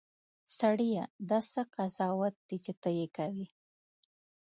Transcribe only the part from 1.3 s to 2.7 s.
څه قضاوت دی